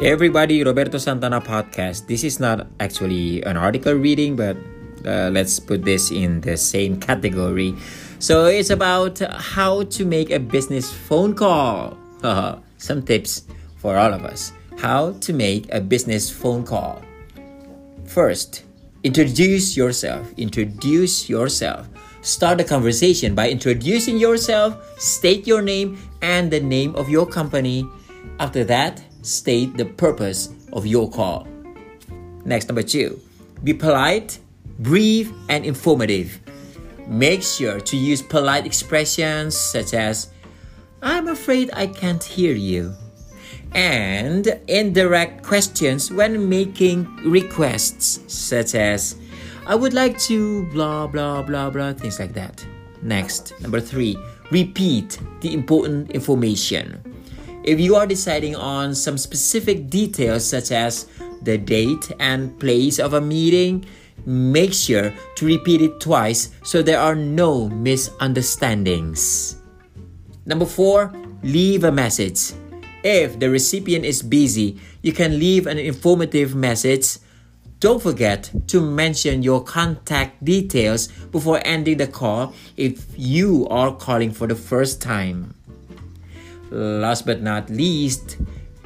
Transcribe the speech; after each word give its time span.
Everybody, 0.00 0.64
Roberto 0.64 0.96
Santana 0.96 1.42
podcast. 1.42 2.06
This 2.06 2.24
is 2.24 2.40
not 2.40 2.66
actually 2.80 3.42
an 3.42 3.58
article 3.58 3.92
reading, 3.92 4.34
but 4.34 4.56
uh, 5.04 5.28
let's 5.28 5.60
put 5.60 5.84
this 5.84 6.10
in 6.10 6.40
the 6.40 6.56
same 6.56 6.98
category. 6.98 7.76
So 8.18 8.46
it's 8.46 8.70
about 8.70 9.18
how 9.18 9.82
to 9.82 10.04
make 10.06 10.30
a 10.30 10.40
business 10.40 10.90
phone 10.90 11.34
call. 11.34 11.98
Some 12.78 13.02
tips 13.02 13.44
for 13.76 13.98
all 13.98 14.14
of 14.14 14.24
us. 14.24 14.52
How 14.78 15.12
to 15.20 15.34
make 15.34 15.68
a 15.70 15.82
business 15.82 16.30
phone 16.30 16.64
call. 16.64 17.02
First, 18.06 18.64
introduce 19.04 19.76
yourself. 19.76 20.32
Introduce 20.38 21.28
yourself. 21.28 21.90
Start 22.22 22.58
a 22.58 22.64
conversation 22.64 23.34
by 23.34 23.50
introducing 23.50 24.16
yourself, 24.16 24.80
state 24.98 25.46
your 25.46 25.60
name 25.60 25.98
and 26.22 26.50
the 26.50 26.60
name 26.60 26.96
of 26.96 27.10
your 27.10 27.26
company. 27.26 27.86
After 28.38 28.64
that, 28.64 29.04
state 29.22 29.76
the 29.76 29.84
purpose 29.84 30.50
of 30.72 30.86
your 30.86 31.10
call. 31.10 31.46
Next, 32.44 32.68
number 32.68 32.82
two, 32.82 33.20
be 33.64 33.74
polite, 33.74 34.38
brief, 34.78 35.32
and 35.48 35.64
informative. 35.64 36.40
Make 37.06 37.42
sure 37.42 37.80
to 37.80 37.96
use 37.96 38.22
polite 38.22 38.66
expressions 38.66 39.56
such 39.56 39.94
as, 39.94 40.30
I'm 41.02 41.28
afraid 41.28 41.70
I 41.72 41.86
can't 41.86 42.22
hear 42.22 42.54
you. 42.54 42.94
And 43.72 44.46
indirect 44.68 45.42
questions 45.42 46.10
when 46.10 46.48
making 46.48 47.04
requests, 47.24 48.20
such 48.32 48.74
as, 48.74 49.16
I 49.66 49.74
would 49.74 49.92
like 49.92 50.18
to 50.20 50.64
blah 50.72 51.06
blah 51.06 51.42
blah 51.42 51.70
blah, 51.70 51.92
things 51.92 52.18
like 52.18 52.32
that. 52.34 52.64
Next, 53.02 53.52
number 53.60 53.80
three, 53.80 54.16
repeat 54.50 55.18
the 55.40 55.54
important 55.54 56.10
information. 56.10 57.00
If 57.62 57.78
you 57.78 57.94
are 57.94 58.06
deciding 58.06 58.56
on 58.56 58.94
some 58.94 59.18
specific 59.18 59.90
details, 59.90 60.48
such 60.48 60.72
as 60.72 61.06
the 61.42 61.58
date 61.58 62.10
and 62.18 62.58
place 62.58 62.98
of 62.98 63.12
a 63.12 63.20
meeting, 63.20 63.84
make 64.24 64.72
sure 64.72 65.12
to 65.36 65.46
repeat 65.46 65.82
it 65.82 66.00
twice 66.00 66.50
so 66.62 66.82
there 66.82 66.98
are 66.98 67.14
no 67.14 67.68
misunderstandings. 67.68 69.56
Number 70.46 70.64
four, 70.64 71.12
leave 71.42 71.84
a 71.84 71.92
message. 71.92 72.52
If 73.04 73.38
the 73.38 73.50
recipient 73.50 74.04
is 74.04 74.22
busy, 74.22 74.80
you 75.02 75.12
can 75.12 75.38
leave 75.38 75.66
an 75.66 75.78
informative 75.78 76.54
message. 76.54 77.18
Don't 77.78 78.02
forget 78.02 78.50
to 78.68 78.80
mention 78.80 79.42
your 79.42 79.64
contact 79.64 80.44
details 80.44 81.08
before 81.32 81.60
ending 81.64 81.96
the 81.96 82.06
call 82.06 82.54
if 82.76 83.06
you 83.16 83.66
are 83.68 83.94
calling 83.94 84.32
for 84.32 84.46
the 84.46 84.54
first 84.54 85.00
time. 85.00 85.54
Last 86.70 87.26
but 87.26 87.42
not 87.42 87.68
least, 87.68 88.38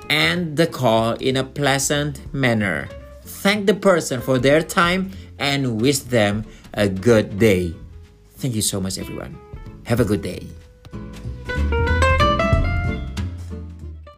end 0.08 0.56
the 0.56 0.66
call 0.66 1.14
in 1.14 1.36
a 1.36 1.44
pleasant 1.44 2.20
manner. 2.32 2.88
Thank 3.22 3.66
the 3.66 3.74
person 3.74 4.20
for 4.20 4.38
their 4.38 4.62
time 4.62 5.12
and 5.38 5.80
wish 5.80 5.98
them 5.98 6.44
a 6.72 6.88
good 6.88 7.38
day. 7.38 7.74
Thank 8.36 8.54
you 8.54 8.62
so 8.62 8.80
much, 8.80 8.98
everyone. 8.98 9.36
Have 9.84 10.00
a 10.00 10.04
good 10.04 10.22
day. 10.22 10.46